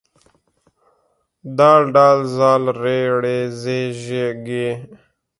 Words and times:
د 1.57 1.59
ډ 1.93 2.09
ذ 2.35 2.37
ر 2.79 2.83
ړ 3.23 3.23
ز 3.59 3.61
ژ 4.03 4.07
ږ 4.45 4.49